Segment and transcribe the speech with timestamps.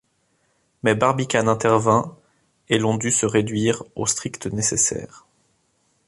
[0.81, 2.17] Mais Barbicane intervint,
[2.69, 5.27] et l’on dut se réduire au strict nécessaire.